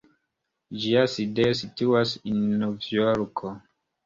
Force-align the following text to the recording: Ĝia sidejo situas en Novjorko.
Ĝia 0.85 1.03
sidejo 1.15 1.57
situas 1.59 2.15
en 2.33 2.41
Novjorko. 2.63 3.55